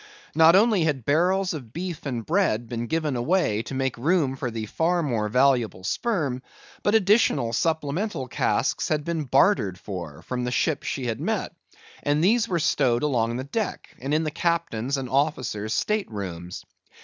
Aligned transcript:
Not 0.33 0.55
only 0.55 0.83
had 0.83 1.05
barrels 1.05 1.53
of 1.53 1.73
beef 1.73 2.07
and 2.07 2.25
bread 2.25 2.67
been 2.67 2.87
given 2.87 3.15
away 3.15 3.61
to 3.61 3.75
make 3.75 3.95
room 3.99 4.35
for 4.35 4.49
the 4.49 4.65
far 4.65 5.03
more 5.03 5.29
valuable 5.29 5.83
sperm, 5.83 6.41
but 6.81 6.95
additional 6.95 7.53
supplemental 7.53 8.27
casks 8.27 8.87
had 8.89 9.03
been 9.05 9.25
bartered 9.25 9.77
for, 9.77 10.23
from 10.23 10.43
the 10.43 10.49
ships 10.49 10.87
she 10.87 11.05
had 11.05 11.21
met; 11.21 11.53
and 12.01 12.23
these 12.23 12.49
were 12.49 12.57
stowed 12.57 13.03
along 13.03 13.35
the 13.37 13.43
deck, 13.43 13.95
and 13.99 14.11
in 14.11 14.23
the 14.23 14.31
captain's 14.31 14.97
and 14.97 15.07
officers' 15.07 15.75
state 15.75 16.09
rooms. 16.09 16.65